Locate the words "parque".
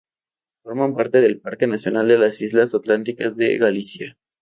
1.39-1.67